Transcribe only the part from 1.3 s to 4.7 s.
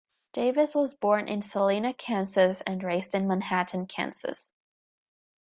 Salina, Kansas, and raised in Manhattan, Kansas.